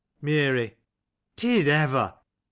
[0.19, 0.77] Mary.—
[1.35, 2.15] Did ever!